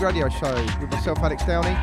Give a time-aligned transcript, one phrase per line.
[0.00, 1.76] Radio Show with myself, Alex Downey.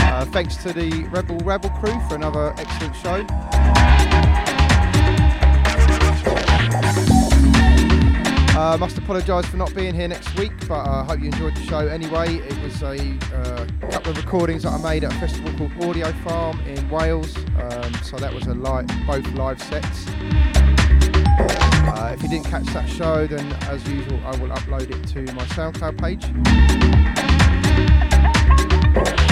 [0.00, 3.26] Uh, thanks to the Rebel Rebel crew for another excellent show.
[8.56, 11.54] Uh, must apologise for not being here next week, but I uh, hope you enjoyed
[11.54, 12.36] the show anyway.
[12.36, 16.10] It was a uh, couple of recordings that I made at a festival called Audio
[16.24, 20.06] Farm in Wales, um, so that was a live, both live sets.
[21.96, 25.22] Uh, if you didn't catch that show, then as usual, I will upload it to
[25.32, 26.24] my SoundCloud page.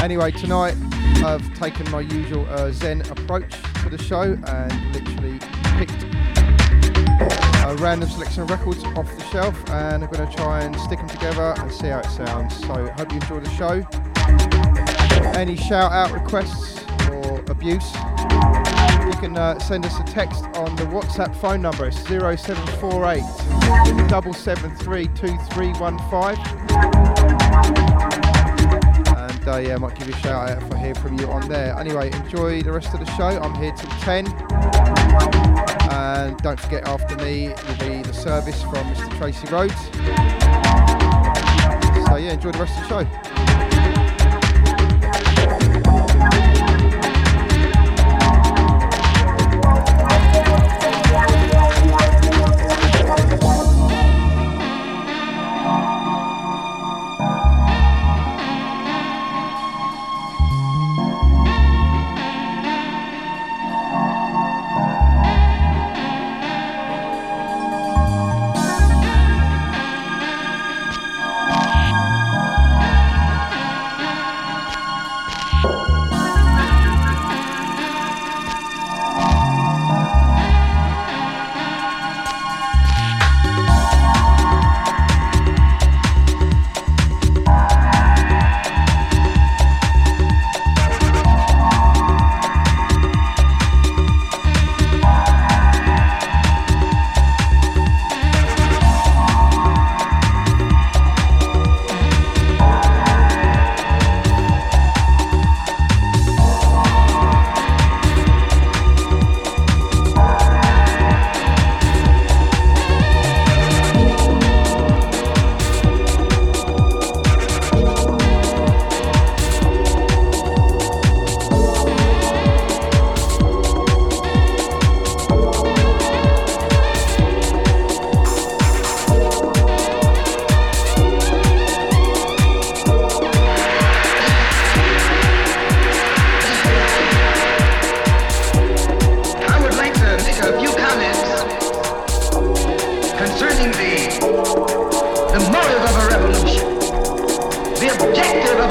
[0.03, 0.75] Anyway, tonight
[1.23, 3.53] I've taken my usual uh, Zen approach
[3.83, 5.39] to the show and literally
[5.77, 6.05] picked
[7.67, 10.99] a random selection of records off the shelf and I'm going to try and stick
[10.99, 12.59] them together and see how it sounds.
[12.61, 13.83] So hope you enjoy the show.
[15.39, 17.93] Any shout out requests or abuse,
[19.25, 21.87] can uh, send us a text on the WhatsApp phone number.
[21.87, 23.23] It's 0748
[24.35, 25.09] 773
[29.17, 31.27] And uh, yeah, I might give you a shout out if I hear from you
[31.29, 31.75] on there.
[31.79, 33.41] Anyway, enjoy the rest of the show.
[33.41, 34.27] I'm here till 10.
[35.91, 39.09] And don't forget, after me will be the service from Mr.
[39.17, 39.75] Tracy Rhodes.
[42.09, 43.34] So, yeah, enjoy the rest of the show.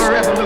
[0.04, 0.43] forever.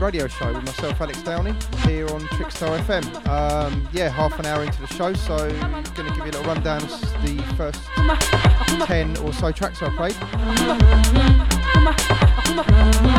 [0.00, 1.54] Radio show with myself, Alex Downey,
[1.86, 3.26] here on Trickstar FM.
[3.28, 5.36] Um, yeah, half an hour into the show, so
[5.94, 6.90] going to give you a little rundown of
[7.22, 7.82] the first
[8.86, 10.16] 10 or so tracks I played.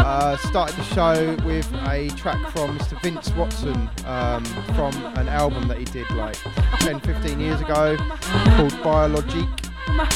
[0.03, 3.01] Uh, started the show with a track from Mr.
[3.01, 4.43] Vince Watson um,
[4.75, 6.37] from an album that he did like
[6.81, 9.47] 10 15 years ago called Biologique,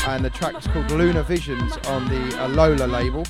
[0.08, 3.25] and the track was called Lunar Visions on the Alola label.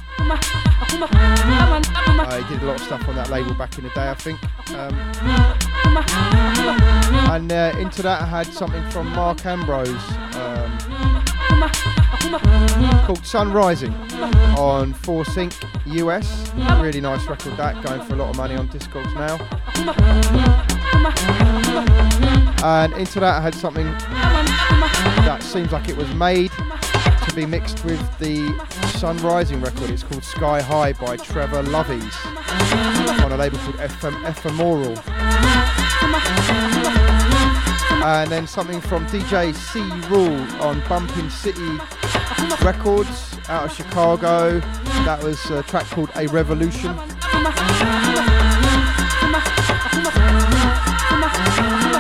[2.27, 4.39] Uh, did a lot of stuff on that label back in the day, I think.
[4.73, 4.95] Um,
[7.31, 9.89] And uh, into that I had something from Mark Ambrose
[10.35, 10.77] um,
[13.05, 13.93] called Sun Rising
[14.57, 15.53] on 4 Sync
[15.85, 16.51] US.
[16.81, 19.37] Really nice record that, going for a lot of money on Discogs now.
[22.63, 23.85] And into that I had something
[25.25, 28.55] that seems like it was made to be mixed with the
[28.99, 29.89] Sun Rising record.
[29.89, 32.13] It's called Sky High by Trevor Loveys
[33.23, 34.95] on a label called FM Ephemeral.
[38.03, 41.79] And then something from DJ C Rule on Bumping City
[42.63, 44.59] Records out of Chicago.
[45.05, 46.95] That was a track called A Revolution.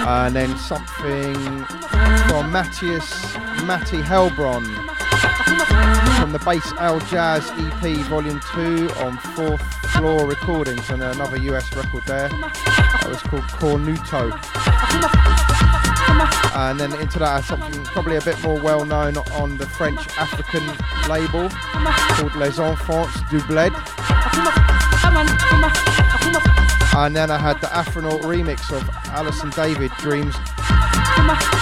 [0.07, 1.65] And then something
[2.27, 4.65] from Matthias Matty Heilbronn
[6.19, 11.75] from the Bass Al Jazz EP Volume 2 on Fourth Floor Recordings and another US
[11.75, 12.29] record there.
[12.29, 14.31] That was called Cornuto.
[16.55, 20.07] And then into that uh, something probably a bit more well known on the French
[20.17, 20.63] African
[21.09, 23.73] label called Les Enfants du Bled.
[26.95, 30.35] And then I had the Afronaut remix of Alison David, Dreams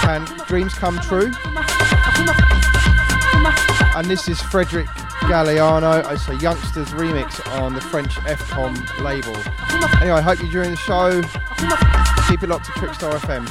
[0.08, 1.30] and Dreams Come True.
[3.96, 4.86] And this is Frederic
[5.28, 6.10] Galliano.
[6.12, 9.34] It's a youngsters remix on the French FCOM label.
[10.00, 11.22] Anyway, I hope you're enjoying the show.
[12.28, 13.44] Keep it locked to Trickstar FM.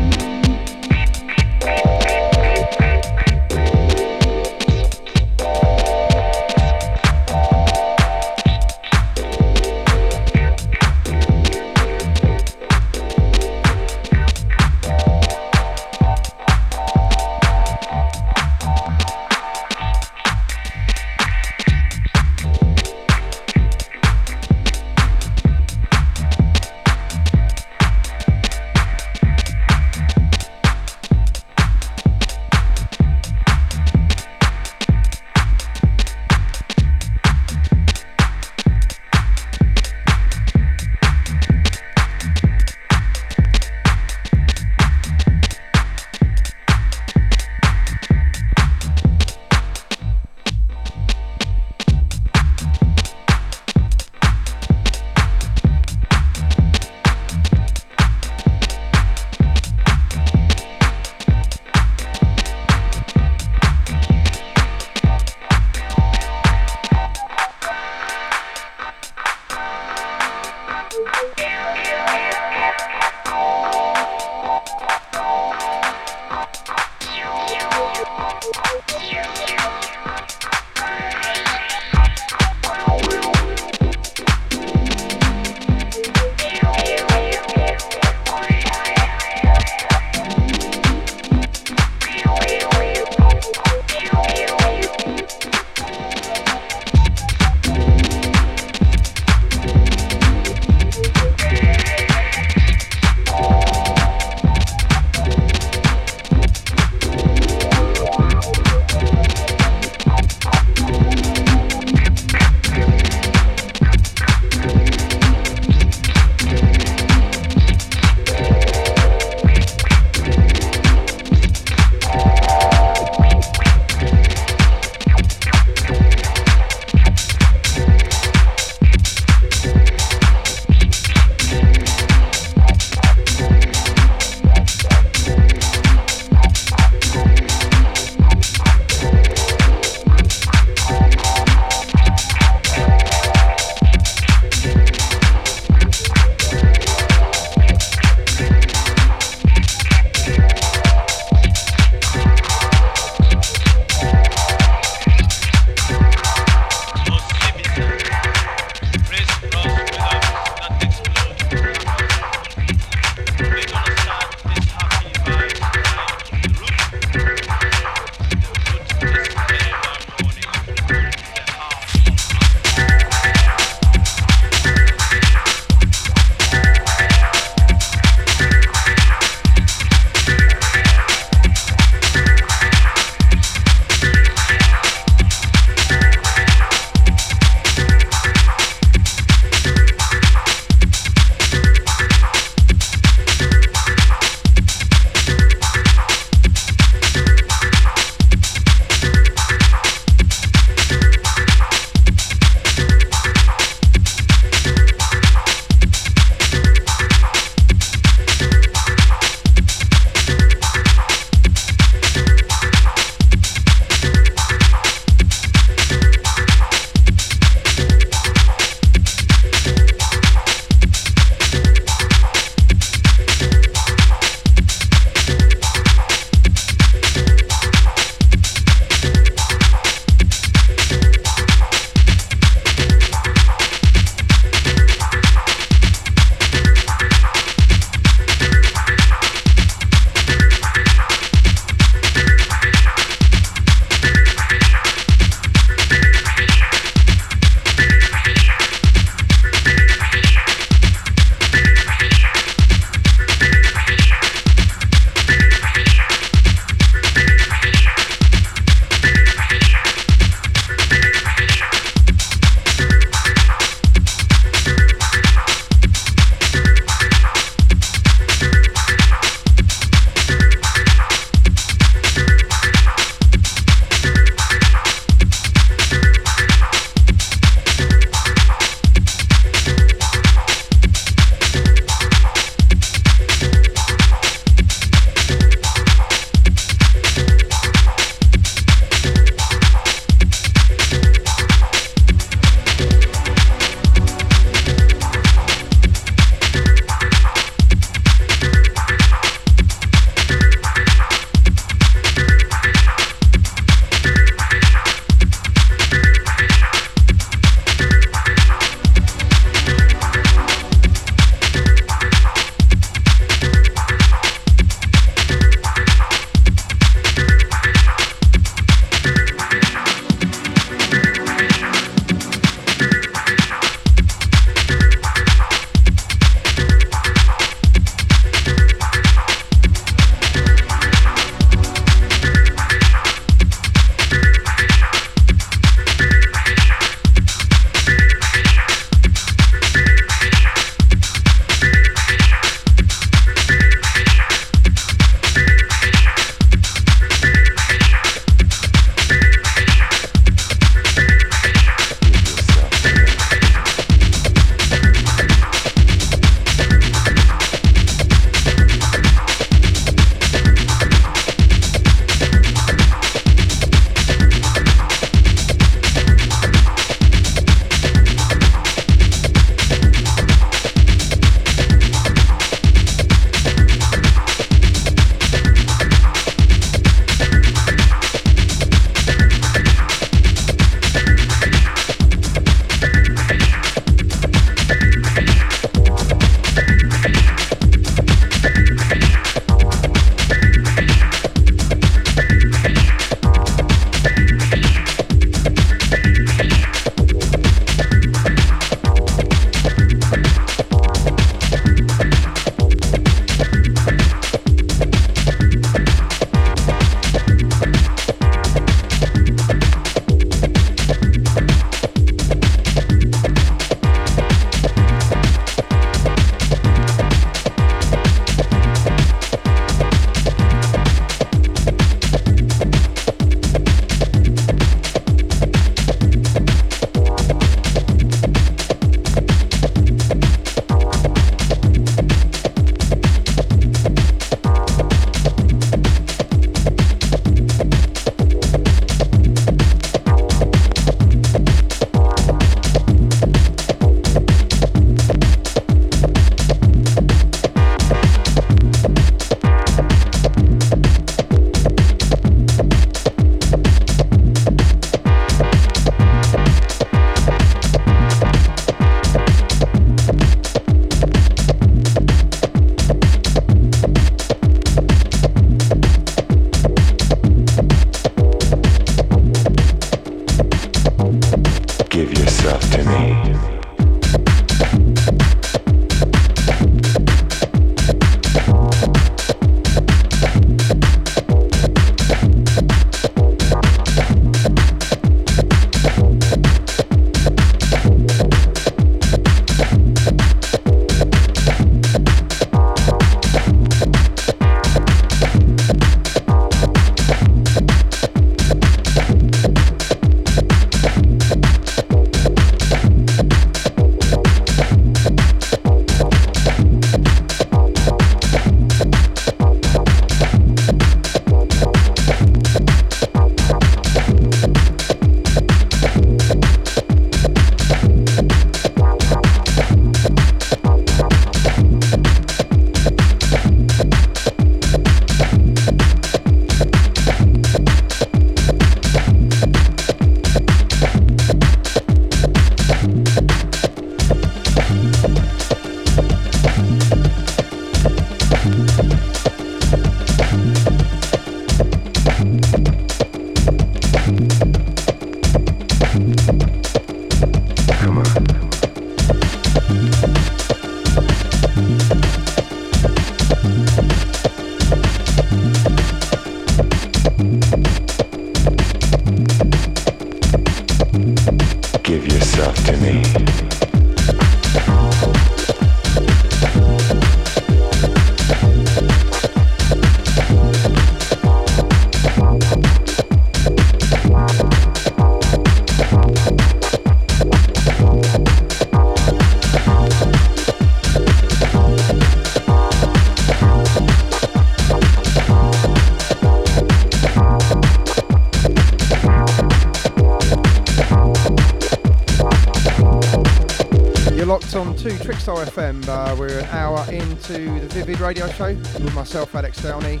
[594.82, 595.86] To Trickstar FM.
[595.86, 600.00] Uh, we're an hour into the Vivid Radio Show with myself, Alex Downey.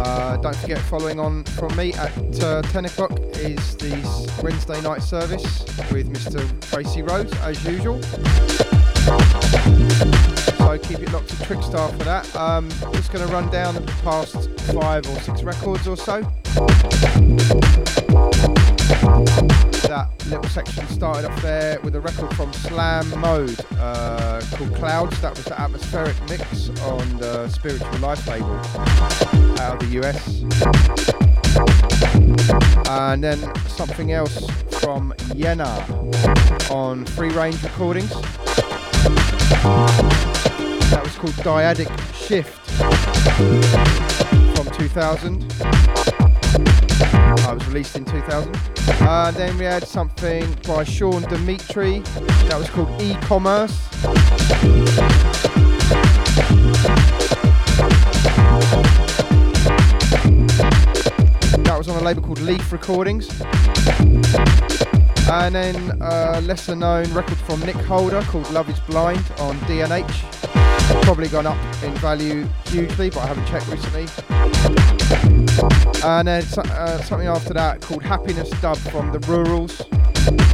[0.00, 3.90] Uh, don't forget, following on from me at uh, 10 o'clock is the
[4.42, 5.60] Wednesday night service
[5.92, 6.70] with Mr.
[6.70, 8.02] Tracy Rhodes, as usual.
[10.56, 12.34] So keep it locked to Trickstar for that.
[12.34, 16.22] Um, just going to run down the past five or six records or so
[20.28, 25.20] little section started off there with a record from Slam Mode uh, called Clouds.
[25.20, 28.56] That was the atmospheric mix on the Spiritual Life label
[29.60, 30.42] out of the US.
[32.88, 34.50] And then something else
[34.80, 35.70] from Yena
[36.70, 38.10] on Free Range Recordings.
[40.90, 42.58] That was called Dyadic Shift
[44.56, 45.52] from 2000.
[47.46, 48.75] I was released in 2000.
[48.88, 53.76] Uh, then we had something by Sean Dimitri that was called E-commerce.
[61.64, 63.28] That was on a label called Leaf Recordings.
[65.28, 70.24] And then a lesser known record from Nick Holder called Love is Blind on D&H.
[71.02, 75.45] Probably gone up in value hugely, but I haven't checked recently.
[76.04, 79.80] And then uh, something after that called Happiness Dub from the Rurals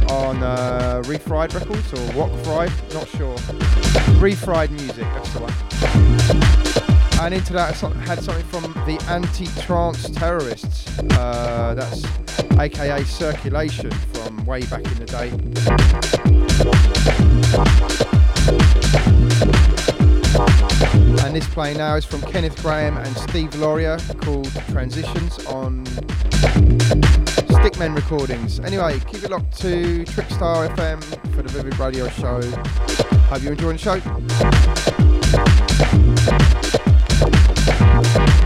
[0.09, 3.35] on uh, Refried Records or What Fried, not sure.
[4.19, 5.53] Refried Music, that's the one.
[7.21, 10.99] And into that I had something from the Anti-Trance Terrorists.
[10.99, 12.03] Uh, that's
[12.59, 15.31] aka Circulation from way back in the day.
[21.33, 25.83] And this play now is from Kenneth Graham and Steve Laurier called Transitions on
[27.57, 28.59] Stickmen Recordings.
[28.59, 31.01] Anyway, keep it locked to Trickstar FM
[31.33, 32.39] for the Vivid Radio Show.
[33.31, 33.99] Hope you're enjoying the
[38.37, 38.42] show.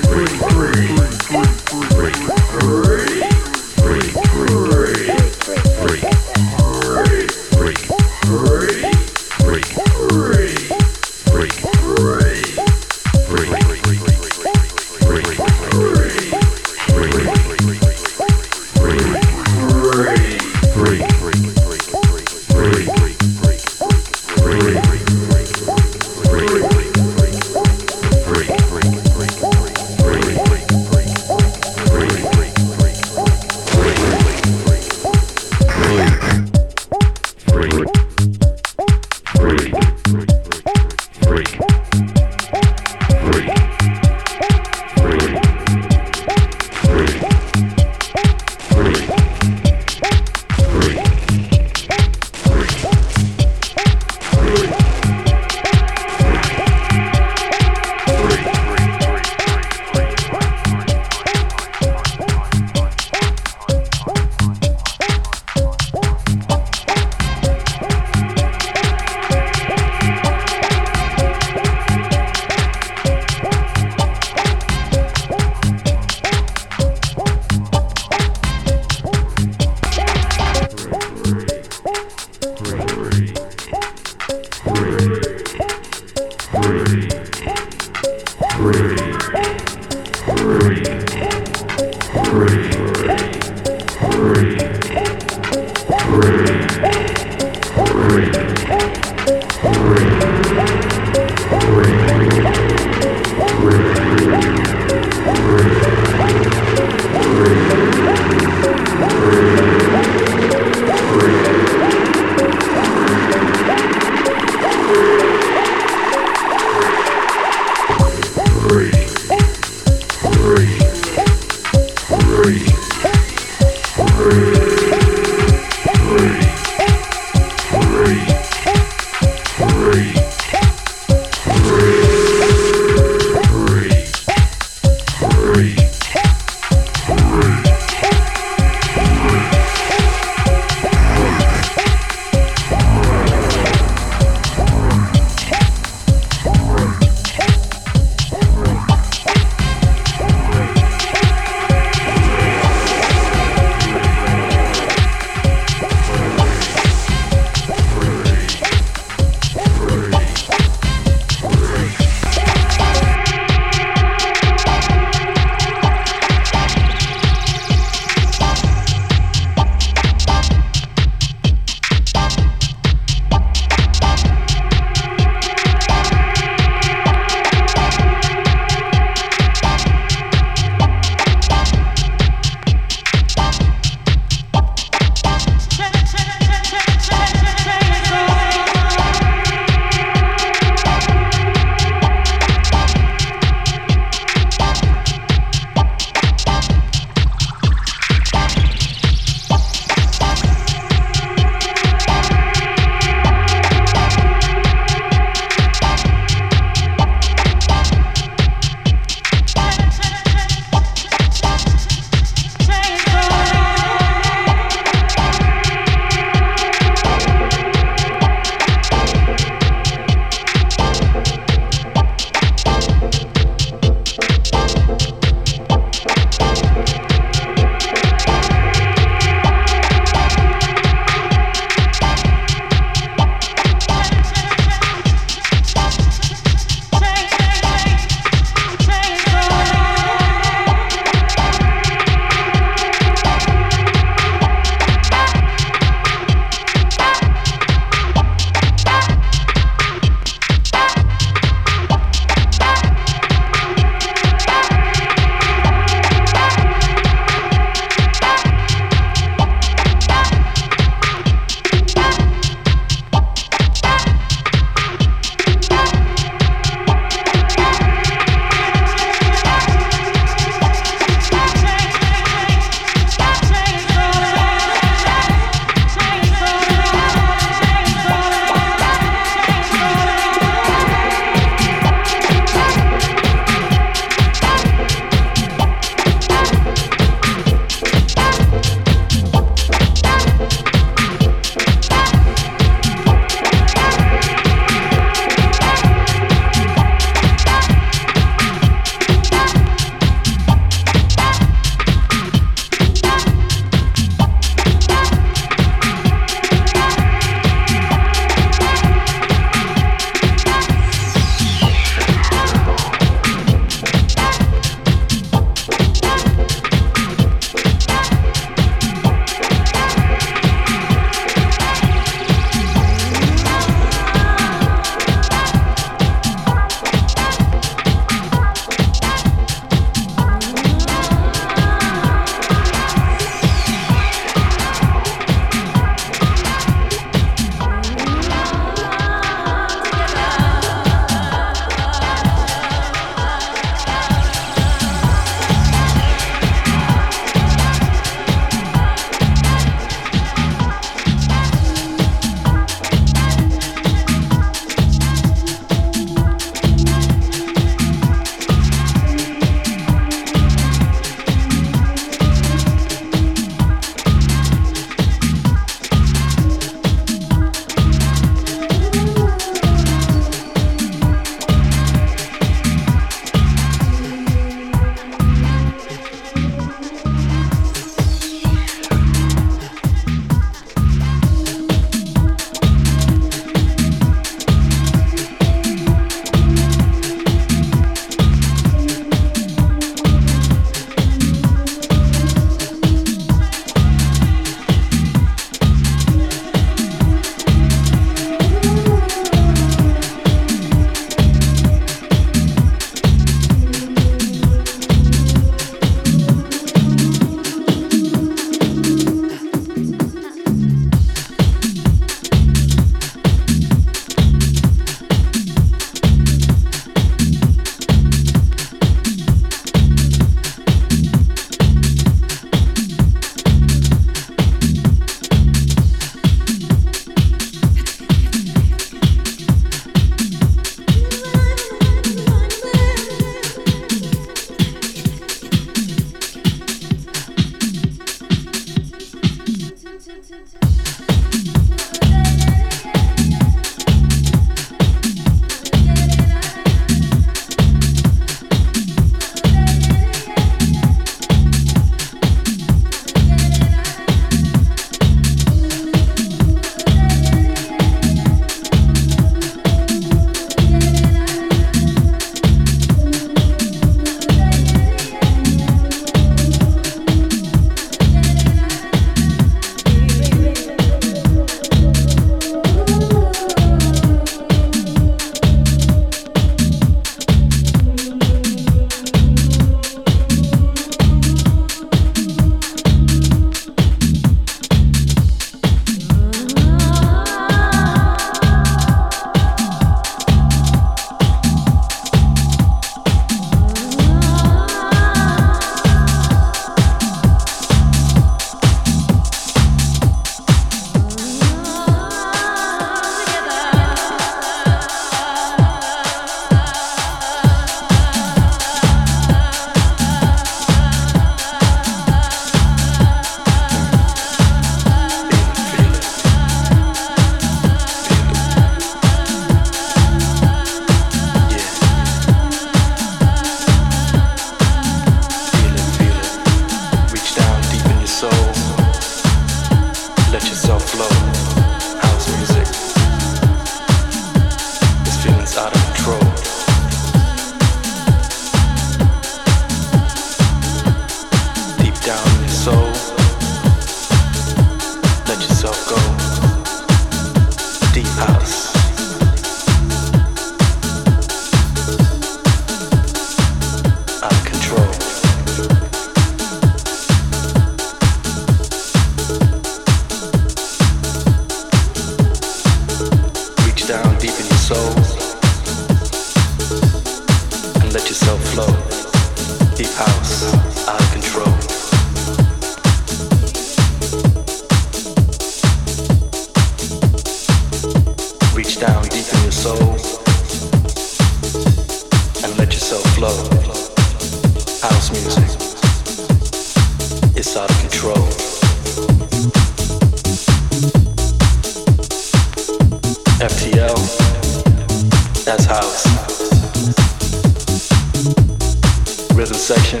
[599.60, 600.00] section,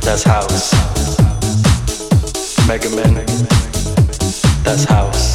[0.00, 0.72] that's house.
[2.68, 3.14] Mega Men,
[4.62, 5.34] that's house.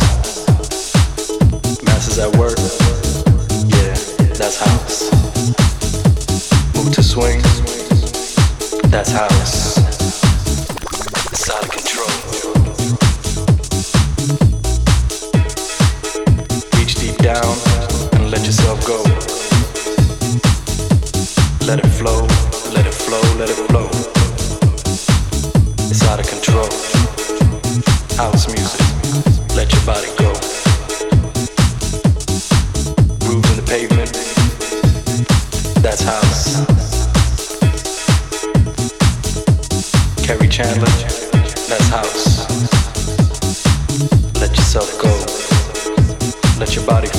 [1.84, 2.58] Masters at work,
[3.68, 3.94] yeah,
[4.40, 5.12] that's house.
[6.76, 7.42] Mood II Swing,
[8.90, 9.78] that's house.
[11.34, 12.08] It's out of control.
[16.78, 17.58] Reach deep down
[18.14, 19.04] and let yourself go.
[21.68, 22.35] Let it flow
[23.38, 23.88] let it flow.
[25.90, 26.70] It's out of control.
[28.16, 28.80] House music,
[29.56, 30.32] let your body go.
[33.28, 34.12] Moving the pavement,
[35.82, 36.64] that's house.
[40.26, 40.88] Kerri Chandler,
[41.68, 42.46] that's house.
[44.40, 45.12] Let yourself go.
[46.58, 47.10] Let your body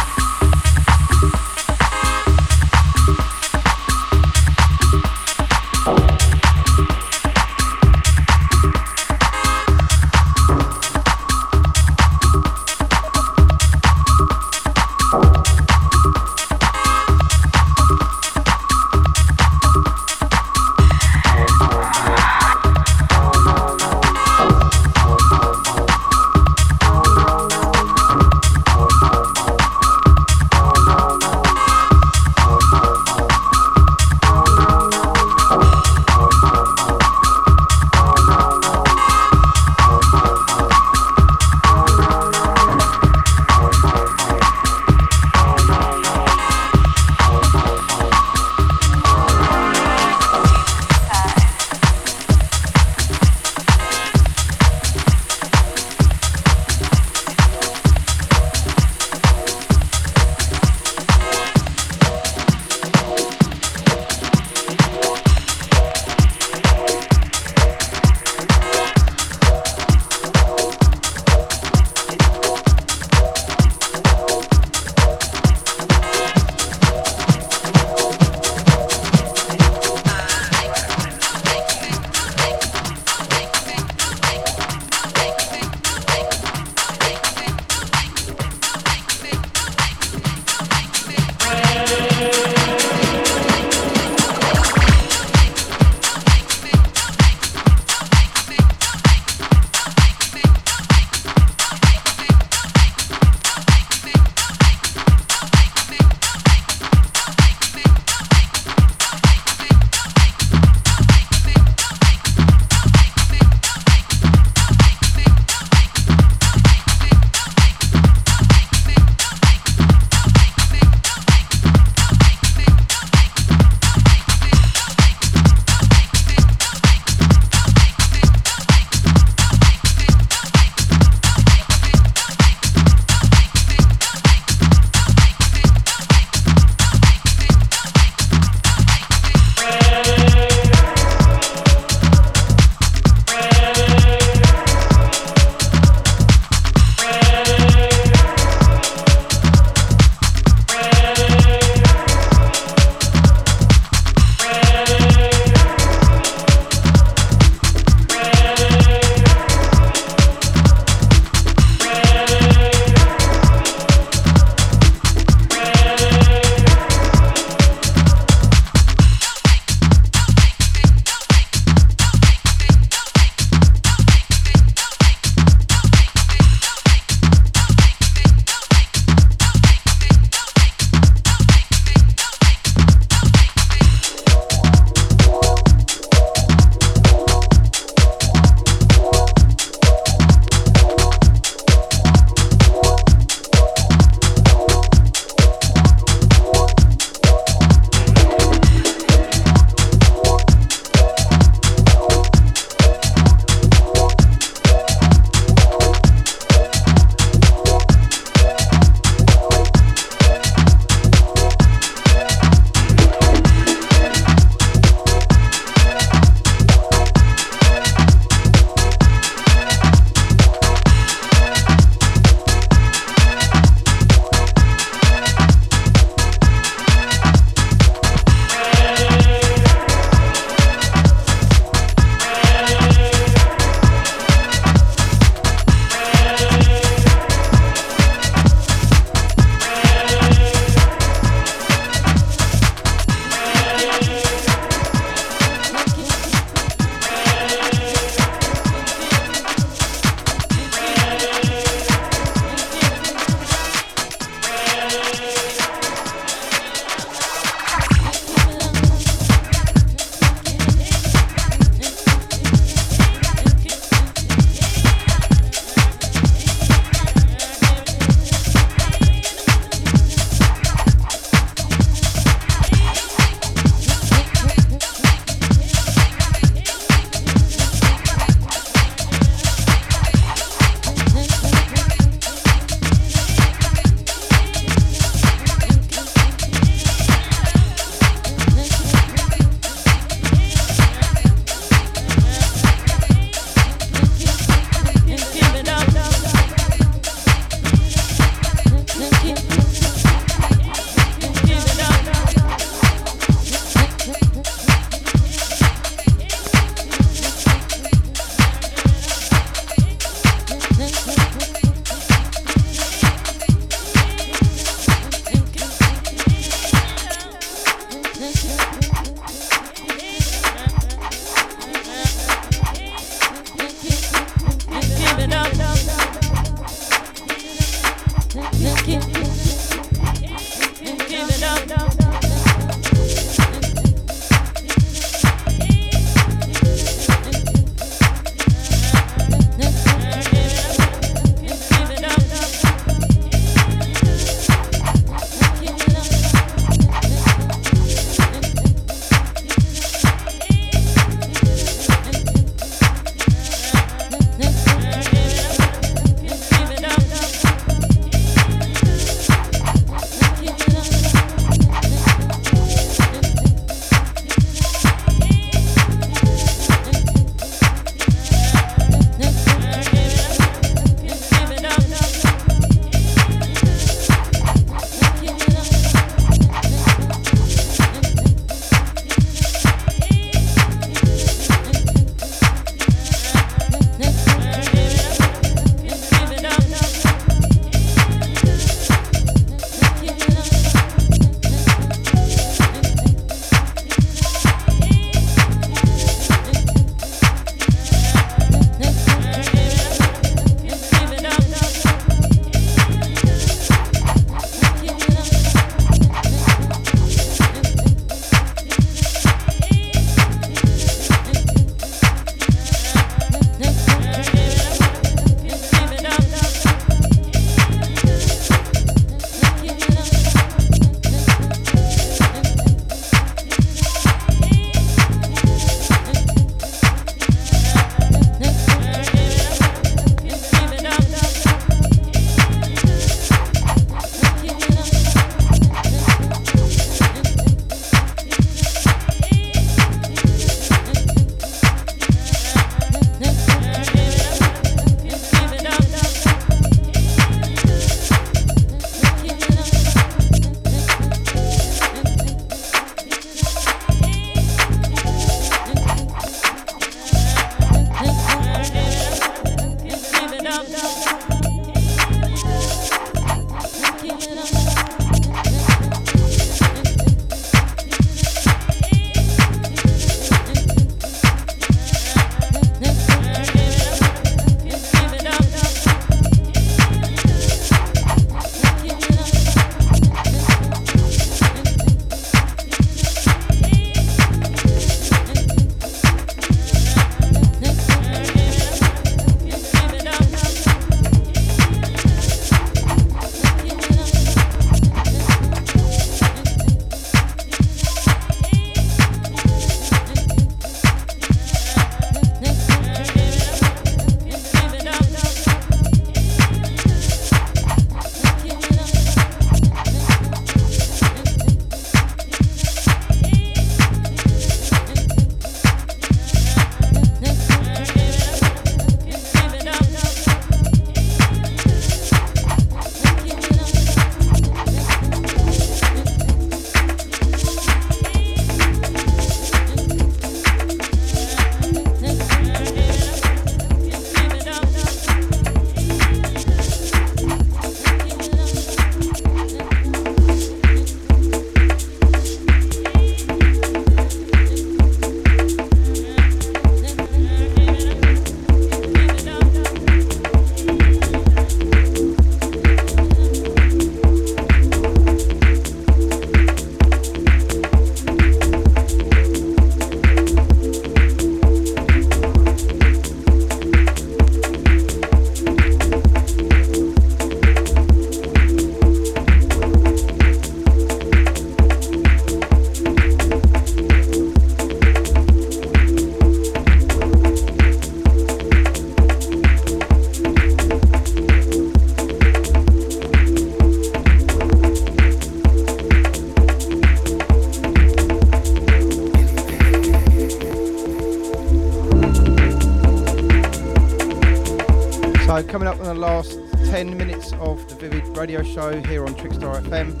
[598.14, 600.00] radio show here on Trickstar FM.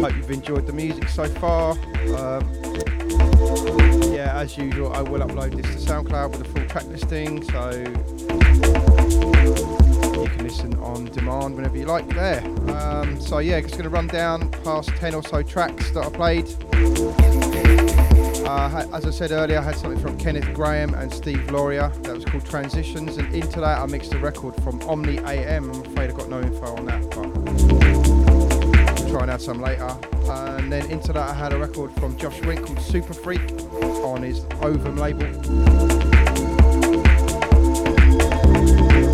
[0.00, 1.72] Hope you've enjoyed the music so far.
[2.16, 2.48] Um,
[4.14, 7.70] yeah, as usual, I will upload this to SoundCloud with a full track listing, so
[10.20, 12.40] you can listen on demand whenever you like there.
[12.70, 16.10] Um, so yeah, just going to run down past 10 or so tracks that I
[16.10, 16.48] played.
[18.46, 22.14] Uh, as I said earlier, I had something from Kenneth Graham and Steve Loria that
[22.14, 25.70] was called Transitions, and into that I mixed a record from Omni AM.
[25.70, 29.96] I'm afraid I've got no info on that, but I'll try and add some later.
[30.28, 33.40] And then into that, I had a record from Josh Wink called Super Freak
[34.04, 35.26] on his Ovum label.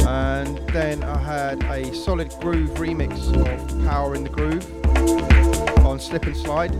[0.09, 4.88] And then I had a solid groove remix of Power in the Groove
[5.85, 6.73] on Slip and Slide.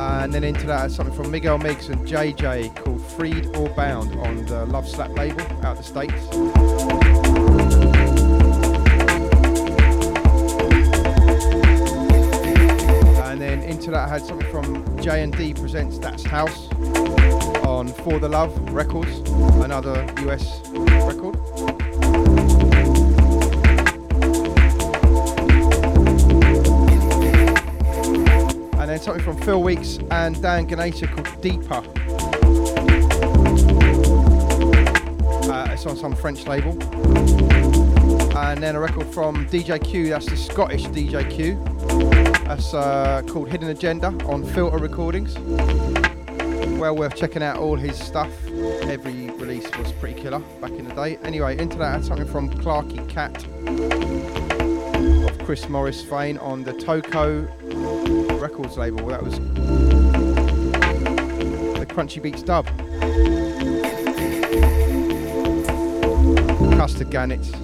[0.00, 4.44] And then into that, something from Miguel Migs and JJ called Freed or Bound on
[4.46, 6.12] the Love Slap label out the States.
[13.24, 16.68] And then into that, I had something from J and D presents That's House
[17.64, 19.20] on For the Love Records,
[19.62, 20.60] another US
[28.98, 31.82] then something from Phil Weeks and Dan Ganesha called Deeper.
[35.50, 36.72] Uh, it's on some French label.
[38.36, 41.62] And then a record from DJ Q, that's the Scottish DJ Q.
[42.46, 45.38] That's uh, called Hidden Agenda on Filter Recordings.
[46.78, 48.30] Well worth checking out all his stuff.
[48.46, 51.18] Every release was pretty killer back in the day.
[51.24, 53.44] Anyway, into that something from Clarky Cat
[55.44, 57.46] Chris Morris fame on the Toko
[58.58, 59.06] Records label.
[59.06, 59.38] That was
[61.78, 62.66] the Crunchy Beats dub.
[66.76, 67.54] Custard Gannets.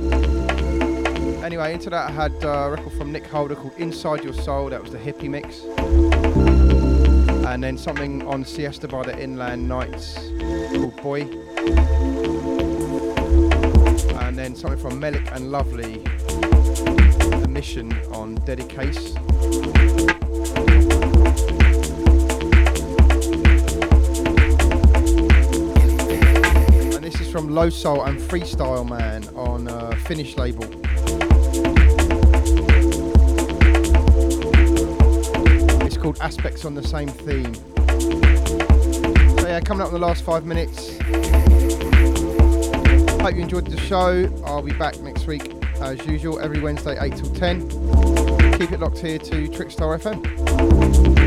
[1.42, 4.70] Anyway, into that I had a record from Nick Holder called Inside Your Soul.
[4.70, 5.64] That was the hippie mix.
[7.48, 10.14] And then something on Siesta by the Inland Knights
[10.76, 11.22] called Boy.
[14.20, 16.04] And then something from Melik and Lovely,
[17.40, 20.23] The Mission on Dedicase.
[27.34, 30.62] From Low Soul and Freestyle Man on uh, Finnish label.
[35.84, 37.52] It's called Aspects on the Same Theme.
[39.40, 40.96] So yeah, coming up in the last five minutes.
[43.20, 44.32] Hope you enjoyed the show.
[44.46, 47.68] I'll be back next week as usual, every Wednesday 8 till 10.
[48.60, 51.23] Keep it locked here to Trickstar FM.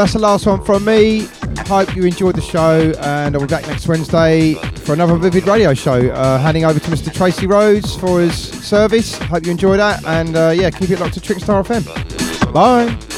[0.00, 1.28] That's the last one from me.
[1.66, 5.74] Hope you enjoyed the show, and I'll be back next Wednesday for another Vivid Radio
[5.74, 6.08] show.
[6.10, 7.12] Uh, handing over to Mr.
[7.12, 9.18] Tracy Rhodes for his service.
[9.18, 12.50] Hope you enjoy that, and uh, yeah, keep it locked to Trickstar FM.
[12.50, 13.09] Bye.